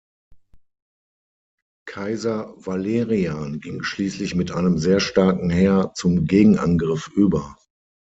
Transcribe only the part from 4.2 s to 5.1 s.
mit einem sehr